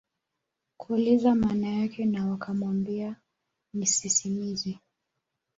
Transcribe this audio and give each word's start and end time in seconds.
kuuliza 0.77 1.35
maana 1.35 1.67
yake 1.69 2.05
na 2.05 2.25
wakamwambia 2.27 3.15
ni 3.73 3.85
sisimizi 3.87 4.79